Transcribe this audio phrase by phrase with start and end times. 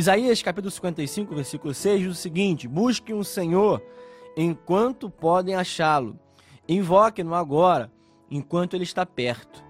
[0.00, 3.82] Isaías capítulo 55, versículo 6 diz o seguinte: Busquem o Senhor
[4.34, 6.18] enquanto podem achá-lo.
[6.66, 7.92] Invoquem-no agora,
[8.30, 9.62] enquanto ele está perto.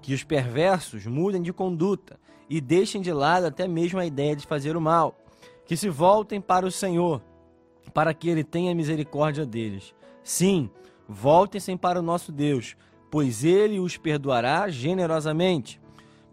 [0.00, 2.18] Que os perversos mudem de conduta
[2.48, 5.18] e deixem de lado até mesmo a ideia de fazer o mal.
[5.66, 7.20] Que se voltem para o Senhor,
[7.92, 9.94] para que ele tenha misericórdia deles.
[10.22, 10.70] Sim,
[11.06, 12.74] voltem-se para o nosso Deus,
[13.10, 15.78] pois ele os perdoará generosamente.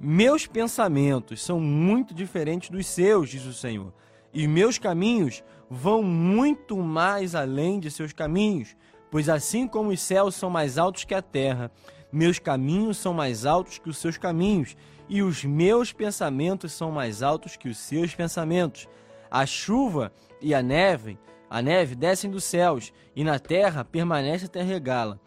[0.04, 3.94] Meus pensamentos são muito diferentes dos seus, diz o Senhor,
[4.34, 8.76] e meus caminhos vão muito mais além de seus caminhos,
[9.12, 11.72] pois assim como os céus são mais altos que a terra,
[12.12, 14.76] meus caminhos são mais altos que os seus caminhos,
[15.08, 18.90] e os meus pensamentos são mais altos que os seus pensamentos.
[19.30, 20.12] A chuva
[20.42, 25.20] e a neve, a neve descem dos céus, e na terra permanece até regá-la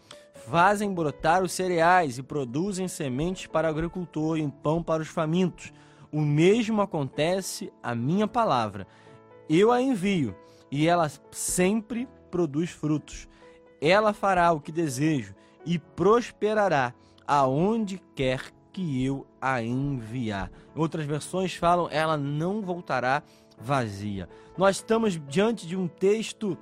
[0.48, 5.72] fazem brotar os cereais e produzem sementes para o agricultor e pão para os famintos.
[6.12, 8.86] O mesmo acontece à minha palavra.
[9.48, 10.34] Eu a envio
[10.70, 13.28] e ela sempre produz frutos.
[13.80, 16.94] Ela fará o que desejo e prosperará
[17.26, 20.50] aonde quer que eu a enviar.
[20.74, 23.22] Outras versões falam, ela não voltará
[23.58, 24.28] vazia.
[24.58, 26.58] Nós estamos diante de um texto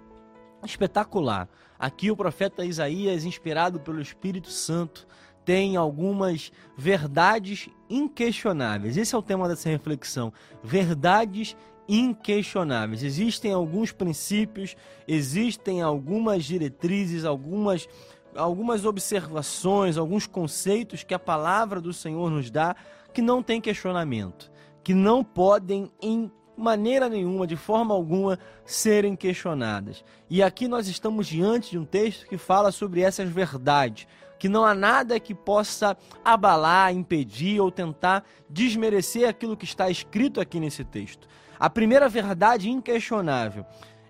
[0.65, 1.49] espetacular.
[1.79, 5.07] Aqui o profeta Isaías, inspirado pelo Espírito Santo,
[5.45, 8.97] tem algumas verdades inquestionáveis.
[8.97, 10.33] Esse é o tema dessa reflexão.
[10.63, 11.57] Verdades
[11.89, 13.03] inquestionáveis.
[13.03, 17.89] Existem alguns princípios, existem algumas diretrizes, algumas
[18.35, 22.75] algumas observações, alguns conceitos que a palavra do Senhor nos dá
[23.13, 24.51] que não tem questionamento,
[24.83, 26.31] que não podem em
[26.63, 30.05] maneira nenhuma, de forma alguma, serem questionadas.
[30.31, 34.07] E aqui nós estamos diante de um texto que fala sobre essas verdades,
[34.39, 40.41] que não há nada que possa abalar, impedir ou tentar desmerecer aquilo que está escrito
[40.41, 41.29] aqui nesse texto.
[41.59, 43.67] A primeira verdade inquestionável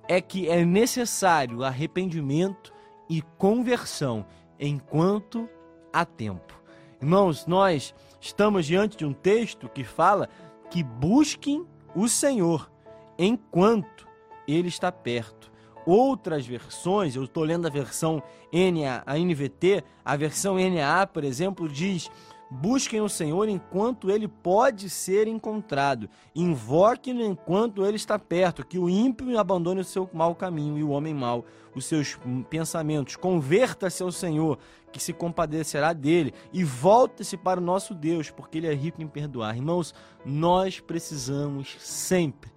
[0.06, 2.72] é que é necessário arrependimento
[3.08, 4.24] e conversão
[4.58, 5.48] enquanto
[5.92, 6.60] há tempo.
[7.00, 10.28] Irmãos, nós estamos diante de um texto que fala
[10.70, 12.70] que busquem o Senhor
[13.18, 14.06] enquanto
[14.46, 15.50] ele está perto.
[15.84, 18.22] Outras versões, eu estou lendo a versão
[18.52, 22.08] NA, a NVT, a versão NA, por exemplo, diz:
[22.54, 26.06] Busquem o Senhor enquanto ele pode ser encontrado.
[26.34, 28.66] Invoquem-no enquanto ele está perto.
[28.66, 32.18] Que o ímpio abandone o seu mau caminho e o homem mau os seus
[32.50, 33.16] pensamentos.
[33.16, 34.58] Converta-se ao Senhor,
[34.92, 36.34] que se compadecerá dele.
[36.52, 39.56] E volte-se para o nosso Deus, porque ele é rico em perdoar.
[39.56, 42.51] Irmãos, nós precisamos sempre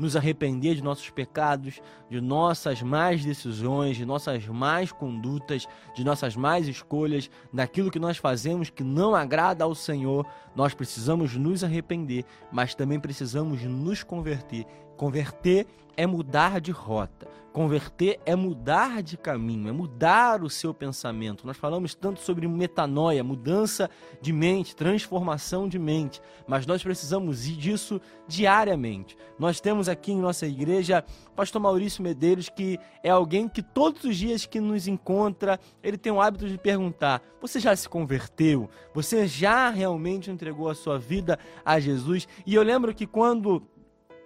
[0.00, 6.34] nos arrepender de nossos pecados, de nossas más decisões, de nossas más condutas, de nossas
[6.34, 10.26] más escolhas, daquilo que nós fazemos que não agrada ao Senhor.
[10.56, 14.66] Nós precisamos nos arrepender, mas também precisamos nos converter.
[15.00, 15.66] Converter
[15.96, 17.26] é mudar de rota.
[17.54, 21.46] Converter é mudar de caminho, é mudar o seu pensamento.
[21.46, 23.88] Nós falamos tanto sobre metanoia, mudança
[24.20, 29.16] de mente, transformação de mente, mas nós precisamos disso diariamente.
[29.38, 34.04] Nós temos aqui em nossa igreja o pastor Maurício Medeiros, que é alguém que todos
[34.04, 38.68] os dias que nos encontra, ele tem o hábito de perguntar: Você já se converteu?
[38.92, 42.28] Você já realmente entregou a sua vida a Jesus?
[42.44, 43.66] E eu lembro que quando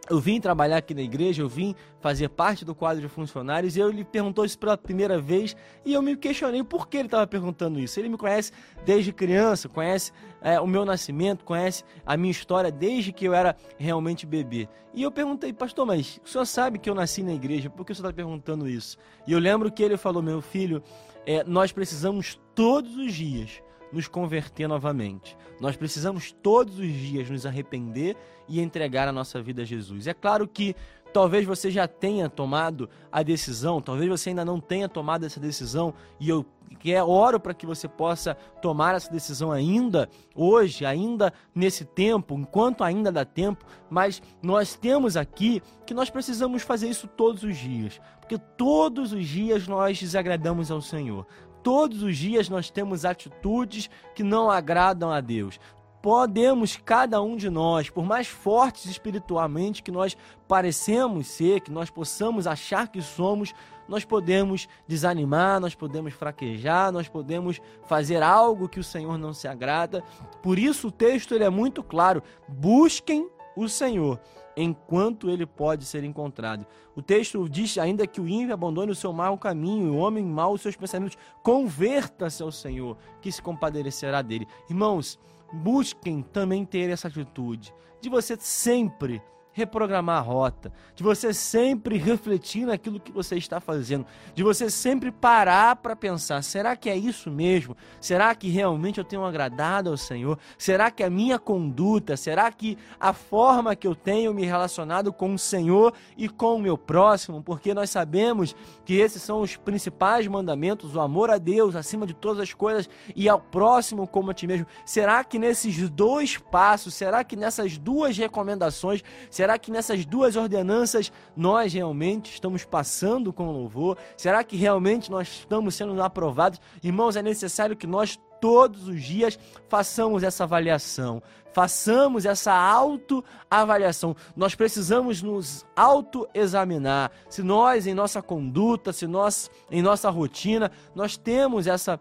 [0.09, 3.81] eu vim trabalhar aqui na igreja, eu vim fazer parte do quadro de funcionários e
[3.81, 7.26] eu lhe perguntou isso pela primeira vez e eu me questionei por que ele estava
[7.26, 7.98] perguntando isso.
[7.98, 8.53] Ele me conhece
[8.84, 10.12] desde criança, conhece
[10.43, 14.69] é, o meu nascimento, conhece a minha história desde que eu era realmente bebê.
[14.93, 17.93] E eu perguntei, pastor, mas o senhor sabe que eu nasci na igreja, por que
[17.93, 18.98] o senhor está perguntando isso?
[19.26, 20.82] E eu lembro que ele falou, meu filho,
[21.26, 23.62] é, nós precisamos todos os dias
[23.94, 25.37] nos converter novamente.
[25.60, 28.16] Nós precisamos todos os dias nos arrepender
[28.49, 30.06] e entregar a nossa vida a Jesus.
[30.06, 30.75] É claro que
[31.12, 35.94] talvez você já tenha tomado a decisão, talvez você ainda não tenha tomado essa decisão
[36.19, 36.44] e eu
[36.81, 42.82] que oro para que você possa tomar essa decisão ainda hoje, ainda nesse tempo, enquanto
[42.82, 48.00] ainda dá tempo, mas nós temos aqui que nós precisamos fazer isso todos os dias,
[48.19, 51.26] porque todos os dias nós desagradamos ao Senhor.
[51.64, 55.58] Todos os dias nós temos atitudes que não agradam a Deus.
[56.02, 60.14] Podemos, cada um de nós, por mais fortes espiritualmente que nós
[60.46, 63.55] parecemos ser, que nós possamos achar que somos,
[63.88, 69.49] nós podemos desanimar, nós podemos fraquejar, nós podemos fazer algo que o Senhor não se
[69.49, 70.05] agrada.
[70.43, 73.26] Por isso o texto ele é muito claro: busquem
[73.56, 74.20] o Senhor
[74.56, 76.66] enquanto ele pode ser encontrado.
[76.94, 80.52] O texto diz ainda que o ímpio abandone o seu mau caminho, o homem mau
[80.52, 84.46] os seus pensamentos, converta-se ao Senhor, que se compadecerá dele.
[84.68, 85.18] Irmãos,
[85.52, 89.22] busquem também ter essa atitude de você sempre
[89.54, 94.04] reprogramar a rota, de você sempre refletir naquilo que você está fazendo,
[94.34, 97.76] de você sempre parar para pensar: será que é isso mesmo?
[98.00, 100.38] Será que realmente eu tenho agradado ao Senhor?
[100.58, 105.32] Será que a minha conduta, será que a forma que eu tenho me relacionado com
[105.32, 107.40] o Senhor e com o meu próximo?
[107.40, 112.12] Porque nós sabemos que esses são os principais mandamentos: o amor a Deus acima de
[112.14, 114.66] todas as coisas e ao próximo como a ti mesmo.
[114.84, 119.04] Será que nesses dois passos, será que nessas duas recomendações,
[119.44, 123.99] Será que nessas duas ordenanças nós realmente estamos passando com louvor?
[124.17, 126.61] Será que realmente nós estamos sendo aprovados?
[126.82, 129.38] Irmãos, é necessário que nós todos os dias
[129.70, 131.23] façamos essa avaliação,
[131.55, 134.14] façamos essa autoavaliação.
[134.37, 137.11] Nós precisamos nos autoexaminar.
[137.31, 141.99] Se nós, em nossa conduta, se nós, em nossa rotina, nós temos essa,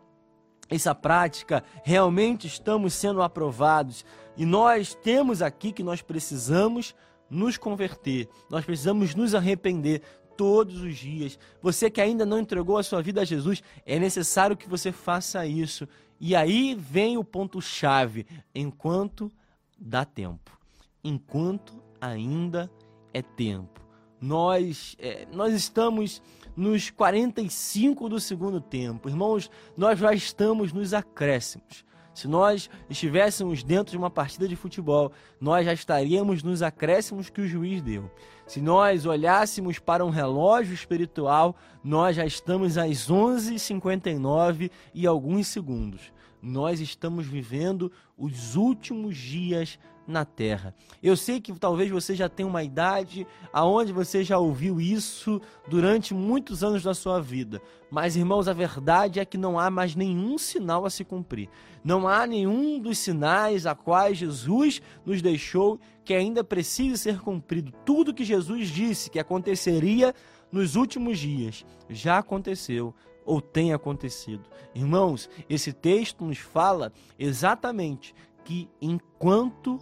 [0.69, 4.04] essa prática, realmente estamos sendo aprovados.
[4.36, 6.94] E nós temos aqui que nós precisamos
[7.33, 10.01] nos converter, nós precisamos nos arrepender
[10.38, 11.38] todos os dias.
[11.62, 15.45] Você que ainda não entregou a sua vida a Jesus, é necessário que você faça
[15.45, 15.88] isso.
[16.19, 19.31] E aí vem o ponto-chave: enquanto
[19.77, 20.57] dá tempo,
[21.03, 22.71] enquanto ainda
[23.13, 23.81] é tempo.
[24.21, 26.21] Nós, é, nós estamos
[26.56, 31.83] nos 45 do segundo tempo, irmãos, nós já estamos nos acréscimos.
[32.13, 35.12] Se nós estivéssemos dentro de uma partida de futebol,
[35.42, 38.12] nós já estaríamos nos acréscimos que o juiz deu.
[38.45, 46.12] Se nós olhássemos para um relógio espiritual, nós já estamos às 11h59 e alguns segundos.
[46.42, 50.75] Nós estamos vivendo os últimos dias na terra.
[51.01, 56.13] Eu sei que talvez você já tenha uma idade aonde você já ouviu isso durante
[56.13, 57.61] muitos anos da sua vida.
[57.89, 61.50] Mas, irmãos, a verdade é que não há mais nenhum sinal a se cumprir.
[61.83, 67.73] Não há nenhum dos sinais a quais Jesus nos deixou que ainda precise ser cumprido.
[67.85, 70.13] Tudo que Jesus disse que aconteceria
[70.51, 72.94] nos últimos dias já aconteceu
[73.25, 74.44] ou tem acontecido.
[74.75, 78.13] Irmãos, esse texto nos fala exatamente
[78.44, 79.79] que enquanto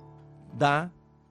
[0.54, 0.90] dá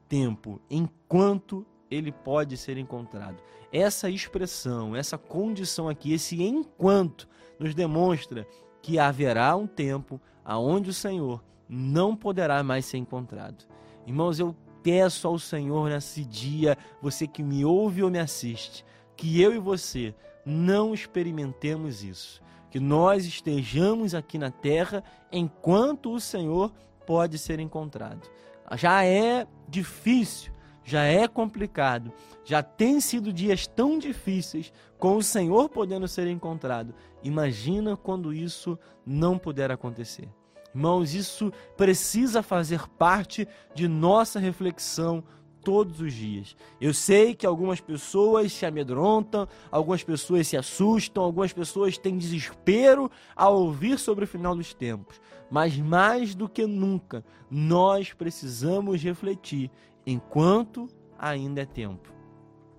[0.09, 3.43] tempo, enquanto ele pode ser encontrado.
[3.73, 7.29] Essa expressão, essa condição aqui, esse enquanto,
[7.59, 8.47] nos demonstra
[8.83, 13.65] que haverá um tempo aonde o Senhor não poderá mais ser encontrado.
[14.07, 18.85] Irmãos, eu peço ao Senhor nesse dia, você que me ouve ou me assiste,
[19.17, 20.15] que eu e você
[20.45, 26.73] não experimentemos isso, que nós estejamos aqui na terra enquanto o Senhor
[27.07, 28.29] pode ser encontrado
[28.77, 30.53] já é difícil,
[30.85, 32.13] já é complicado,
[32.45, 36.95] já tem sido dias tão difíceis com o Senhor podendo ser encontrado.
[37.23, 40.29] Imagina quando isso não puder acontecer.
[40.75, 45.25] Irmãos, isso precisa fazer parte de nossa reflexão
[45.63, 46.57] todos os dias.
[46.81, 53.11] Eu sei que algumas pessoas se amedrontam, algumas pessoas se assustam, algumas pessoas têm desespero
[53.35, 55.21] ao ouvir sobre o final dos tempos.
[55.51, 59.71] Mas mais do que nunca, nós precisamos refletir
[60.07, 62.13] enquanto ainda é tempo.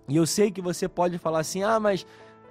[0.07, 2.05] E eu sei que você pode falar assim: ah, mas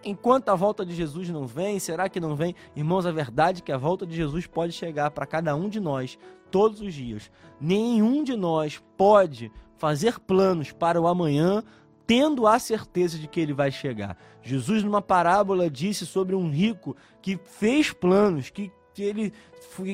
[0.04, 2.54] enquanto a volta de Jesus não vem, será que não vem?
[2.74, 5.80] Irmãos, a verdade é que a volta de Jesus pode chegar para cada um de
[5.80, 6.18] nós
[6.50, 7.30] todos os dias.
[7.60, 11.62] Nenhum de nós pode fazer planos para o amanhã
[12.06, 14.16] tendo a certeza de que ele vai chegar.
[14.42, 19.32] Jesus, numa parábola, disse sobre um rico que fez planos, que ele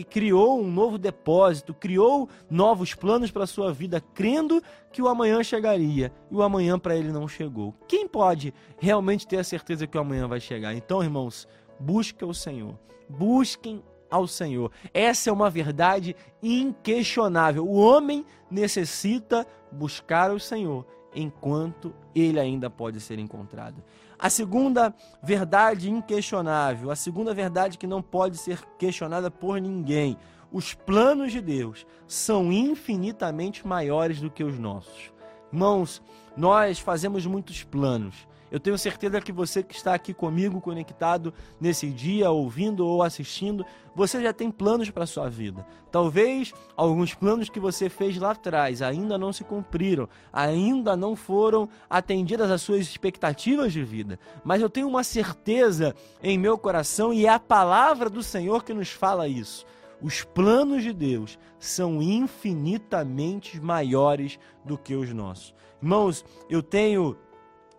[0.08, 5.42] criou um novo depósito, criou novos planos para a sua vida, crendo que o amanhã
[5.44, 7.74] chegaria e o amanhã para ele não chegou.
[7.86, 10.74] Quem pode realmente ter a certeza que o amanhã vai chegar?
[10.74, 11.46] Então, irmãos,
[11.78, 12.78] busque o Senhor.
[13.08, 13.82] Busquem
[14.16, 14.70] ao Senhor.
[14.92, 17.66] Essa é uma verdade inquestionável.
[17.66, 23.82] O homem necessita buscar o Senhor enquanto ele ainda pode ser encontrado.
[24.18, 30.16] A segunda verdade inquestionável, a segunda verdade que não pode ser questionada por ninguém:
[30.50, 35.12] os planos de Deus são infinitamente maiores do que os nossos.
[35.52, 36.02] Irmãos,
[36.36, 41.88] nós fazemos muitos planos, eu tenho certeza que você que está aqui comigo, conectado nesse
[41.88, 45.66] dia, ouvindo ou assistindo, você já tem planos para a sua vida.
[45.90, 51.68] Talvez alguns planos que você fez lá atrás ainda não se cumpriram, ainda não foram
[51.88, 54.18] atendidas as suas expectativas de vida.
[54.44, 58.74] Mas eu tenho uma certeza em meu coração e é a palavra do Senhor que
[58.74, 59.66] nos fala isso.
[60.00, 65.54] Os planos de Deus são infinitamente maiores do que os nossos.
[65.80, 67.16] Irmãos, eu tenho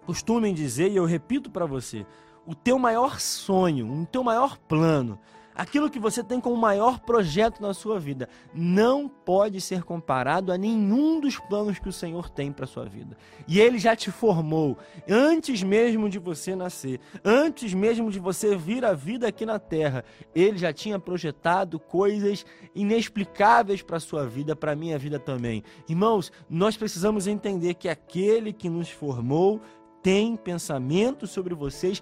[0.07, 2.05] costumem dizer, e eu repito para você,
[2.45, 5.19] o teu maior sonho, o teu maior plano,
[5.53, 10.57] aquilo que você tem como maior projeto na sua vida, não pode ser comparado a
[10.57, 13.17] nenhum dos planos que o Senhor tem para sua vida.
[13.47, 14.77] E ele já te formou
[15.09, 20.05] antes mesmo de você nascer, antes mesmo de você vir à vida aqui na terra.
[20.33, 22.45] Ele já tinha projetado coisas
[22.75, 25.63] inexplicáveis para sua vida, para minha vida também.
[25.89, 29.59] Irmãos, nós precisamos entender que aquele que nos formou
[30.07, 32.01] tem pensamentos sobre vocês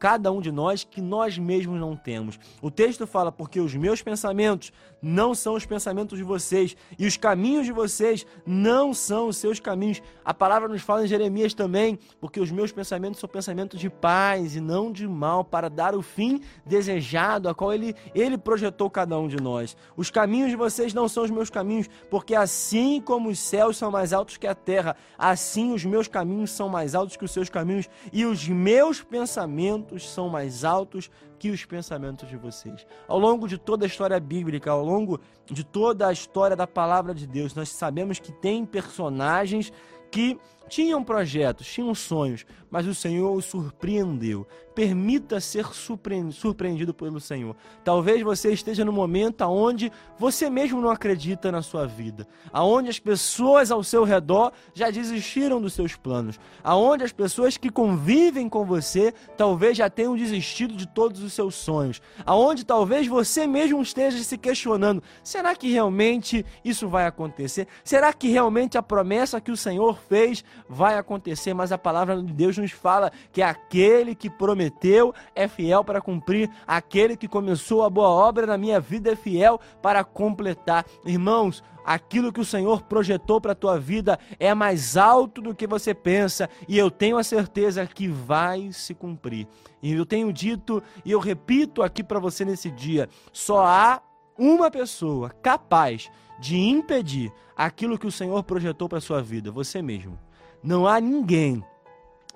[0.00, 2.40] cada um de nós que nós mesmos não temos.
[2.62, 7.16] O texto fala: porque os meus pensamentos não são os pensamentos de vocês, e os
[7.16, 10.02] caminhos de vocês não são os seus caminhos.
[10.24, 14.56] A palavra nos fala em Jeremias também: porque os meus pensamentos são pensamentos de paz
[14.56, 19.18] e não de mal, para dar o fim desejado, a qual ele, ele projetou cada
[19.18, 19.76] um de nós.
[19.96, 23.90] Os caminhos de vocês não são os meus caminhos, porque assim como os céus são
[23.90, 27.50] mais altos que a terra, assim os meus caminhos são mais altos que os seus
[27.50, 32.86] caminhos, e os meus pensamentos são mais altos que os pensamentos de vocês.
[33.08, 37.14] Ao longo de toda a história bíblica, ao longo de toda a história da palavra
[37.14, 39.72] de Deus, nós sabemos que tem personagens
[40.10, 40.38] que
[40.70, 44.46] tinham projetos, tinham sonhos, mas o Senhor os surpreendeu.
[44.72, 47.56] Permita ser surpreendido pelo Senhor.
[47.84, 52.98] Talvez você esteja no momento onde você mesmo não acredita na sua vida, aonde as
[52.98, 58.64] pessoas ao seu redor já desistiram dos seus planos, aonde as pessoas que convivem com
[58.64, 64.22] você talvez já tenham desistido de todos os seus sonhos, aonde talvez você mesmo esteja
[64.22, 67.66] se questionando: será que realmente isso vai acontecer?
[67.82, 71.54] Será que realmente a promessa que o Senhor fez vai acontecer?
[71.54, 76.50] Mas a palavra de Deus nos fala que aquele que prometeu é fiel para cumprir,
[76.66, 80.84] aquele que começou a boa obra na minha vida é fiel para completar.
[81.04, 85.66] Irmãos, aquilo que o Senhor projetou para a tua vida é mais alto do que
[85.66, 89.46] você pensa e eu tenho a certeza que vai se cumprir.
[89.82, 94.02] E eu tenho dito e eu repito aqui para você nesse dia: só há
[94.38, 99.82] uma pessoa capaz de impedir aquilo que o Senhor projetou para a sua vida, você
[99.82, 100.18] mesmo.
[100.62, 101.64] Não há ninguém.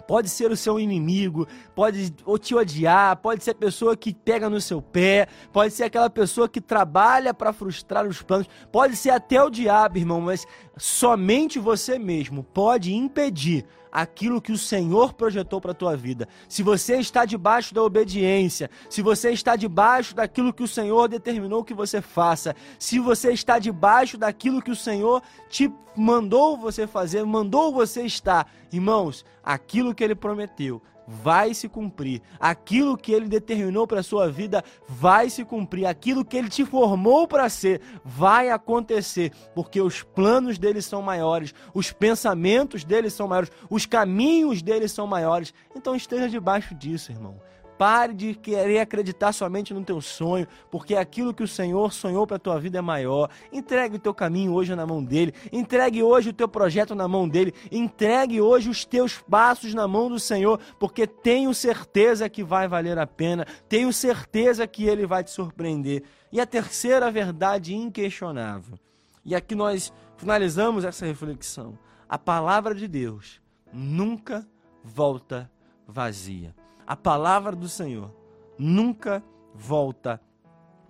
[0.07, 4.61] Pode ser o seu inimigo, pode te odiar, pode ser a pessoa que pega no
[4.61, 9.43] seu pé, pode ser aquela pessoa que trabalha para frustrar os planos, pode ser até
[9.43, 10.45] o diabo, irmão, mas
[10.77, 13.65] somente você mesmo pode impedir
[13.95, 16.29] aquilo que o Senhor projetou para a tua vida.
[16.49, 21.63] Se você está debaixo da obediência, se você está debaixo daquilo que o Senhor determinou
[21.63, 27.25] que você faça, se você está debaixo daquilo que o Senhor te mandou você fazer,
[27.25, 32.23] mandou você estar, irmãos, aquilo que ele prometeu vai se cumprir.
[32.39, 35.87] Aquilo que ele determinou para sua vida vai se cumprir.
[35.87, 41.55] Aquilo que ele te formou para ser vai acontecer, porque os planos dele são maiores,
[41.73, 45.53] os pensamentos dele são maiores, os caminhos dele são maiores.
[45.75, 47.41] Então esteja debaixo disso, irmão.
[47.77, 52.37] Pare de querer acreditar somente no teu sonho, porque aquilo que o Senhor sonhou para
[52.37, 53.29] a tua vida é maior.
[53.53, 55.35] Entregue o teu caminho hoje na mão dele.
[55.53, 57.53] Entregue hoje o teu projeto na mão dele.
[57.73, 62.99] Entregue hoje os teus passos na mão do Senhor, porque tenho certeza que vai valer
[62.99, 63.45] a pena.
[63.69, 66.05] Tenho certeza que ele vai te surpreender.
[66.31, 68.79] E a terceira verdade inquestionável.
[69.25, 71.77] E aqui nós finalizamos essa reflexão.
[72.09, 73.41] A palavra de Deus
[73.73, 74.47] nunca
[74.85, 75.51] volta
[75.89, 76.55] vazia
[76.87, 78.11] a palavra do Senhor
[78.59, 79.23] nunca
[79.55, 80.21] volta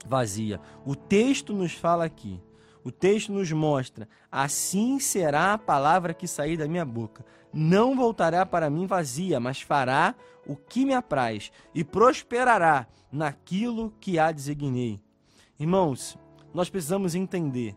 [0.06, 0.60] vazia.
[0.84, 2.40] O texto nos fala aqui,
[2.82, 7.24] o texto nos mostra: assim será a palavra que sair da minha boca.
[7.52, 10.14] Não voltará para mim vazia, mas fará
[10.46, 15.00] o que me apraz e prosperará naquilo que a designei.
[15.58, 16.18] Irmãos,
[16.52, 17.76] nós precisamos entender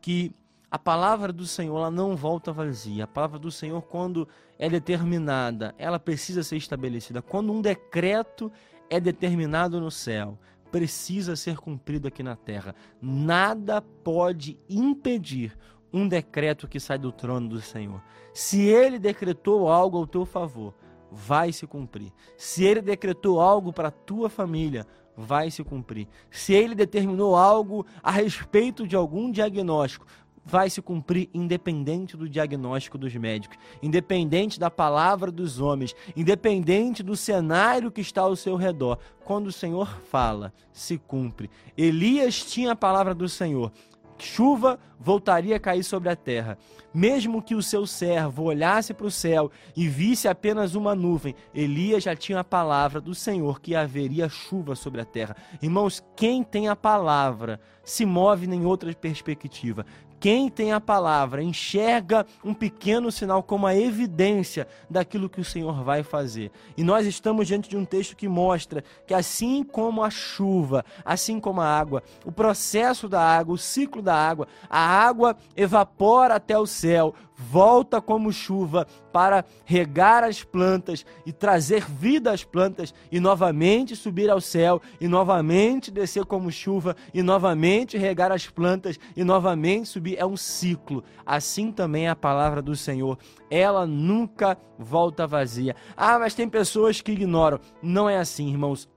[0.00, 0.34] que
[0.74, 3.04] a palavra do Senhor ela não volta vazia.
[3.04, 4.26] A palavra do Senhor, quando
[4.58, 7.22] é determinada, ela precisa ser estabelecida.
[7.22, 8.50] Quando um decreto
[8.90, 10.36] é determinado no céu,
[10.72, 12.74] precisa ser cumprido aqui na terra.
[13.00, 15.56] Nada pode impedir
[15.92, 18.02] um decreto que sai do trono do Senhor.
[18.32, 20.74] Se ele decretou algo ao teu favor,
[21.08, 22.12] vai se cumprir.
[22.36, 24.84] Se ele decretou algo para a tua família,
[25.16, 26.08] vai se cumprir.
[26.30, 30.06] Se ele determinou algo a respeito de algum diagnóstico,
[30.44, 37.16] vai se cumprir independente do diagnóstico dos médicos, independente da palavra dos homens, independente do
[37.16, 38.98] cenário que está ao seu redor.
[39.24, 41.50] Quando o Senhor fala, se cumpre.
[41.76, 43.72] Elias tinha a palavra do Senhor.
[44.18, 46.56] Chuva voltaria a cair sobre a terra.
[46.92, 52.04] Mesmo que o seu servo olhasse para o céu e visse apenas uma nuvem, Elias
[52.04, 55.36] já tinha a palavra do Senhor que haveria chuva sobre a terra.
[55.60, 59.84] Irmãos, quem tem a palavra se move em outra perspectiva.
[60.24, 65.84] Quem tem a palavra enxerga um pequeno sinal como a evidência daquilo que o Senhor
[65.84, 66.50] vai fazer.
[66.78, 71.38] E nós estamos diante de um texto que mostra que, assim como a chuva, assim
[71.38, 76.58] como a água, o processo da água, o ciclo da água, a água evapora até
[76.58, 83.20] o céu, volta como chuva para regar as plantas e trazer vida às plantas e
[83.20, 89.24] novamente subir ao céu e novamente descer como chuva e novamente regar as plantas e
[89.24, 91.02] novamente subir é um ciclo.
[91.24, 93.18] Assim também é a palavra do Senhor,
[93.50, 95.74] ela nunca volta vazia.
[95.96, 97.60] Ah, mas tem pessoas que ignoram.
[97.82, 98.88] Não é assim, irmãos.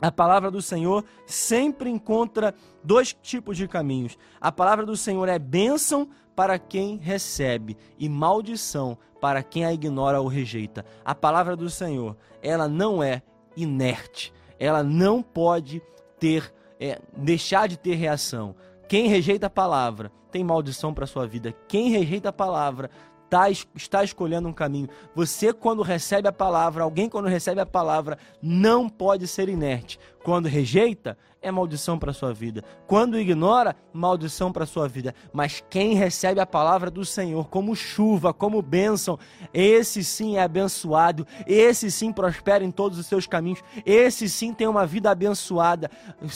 [0.00, 4.18] A palavra do Senhor sempre encontra dois tipos de caminhos.
[4.40, 10.20] A palavra do Senhor é bênção para quem recebe e maldição para quem a ignora
[10.20, 10.84] ou rejeita.
[11.04, 13.22] A palavra do Senhor, ela não é
[13.56, 14.32] inerte.
[14.58, 15.82] Ela não pode
[16.18, 18.54] ter é, deixar de ter reação.
[18.88, 21.54] Quem rejeita a palavra tem maldição para sua vida.
[21.66, 22.90] Quem rejeita a palavra
[23.28, 24.88] tá, está escolhendo um caminho.
[25.14, 29.98] Você, quando recebe a palavra, alguém, quando recebe a palavra, não pode ser inerte.
[30.26, 32.64] Quando rejeita, é maldição para sua vida.
[32.88, 35.14] Quando ignora, maldição para sua vida.
[35.32, 39.16] Mas quem recebe a palavra do Senhor como chuva, como bênção,
[39.54, 44.66] esse sim é abençoado, esse sim prospera em todos os seus caminhos, esse sim tem
[44.66, 45.88] uma vida abençoada.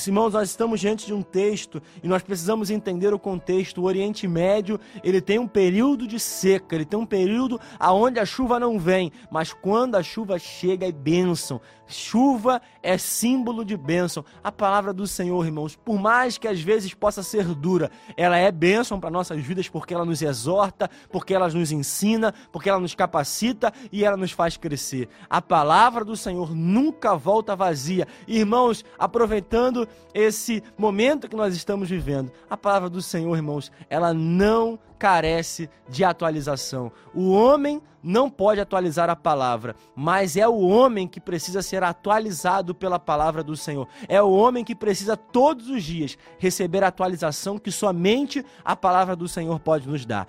[0.06, 3.80] Irmãos, nós estamos diante de um texto e nós precisamos entender o contexto.
[3.80, 8.24] O Oriente Médio, ele tem um período de seca, ele tem um período aonde a
[8.24, 11.60] chuva não vem, mas quando a chuva chega é bênção.
[11.90, 14.24] Chuva é símbolo de bênção.
[14.42, 18.50] A palavra do Senhor, irmãos, por mais que às vezes possa ser dura, ela é
[18.50, 22.94] bênção para nossas vidas porque ela nos exorta, porque ela nos ensina, porque ela nos
[22.94, 25.08] capacita e ela nos faz crescer.
[25.28, 28.06] A palavra do Senhor nunca volta vazia.
[28.26, 34.78] Irmãos, aproveitando esse momento que nós estamos vivendo, a palavra do Senhor, irmãos, ela não
[35.00, 36.92] carece de atualização.
[37.14, 42.74] O homem não pode atualizar a palavra, mas é o homem que precisa ser atualizado
[42.74, 43.88] pela palavra do Senhor.
[44.08, 49.16] É o homem que precisa todos os dias receber a atualização que somente a palavra
[49.16, 50.18] do Senhor pode nos dar.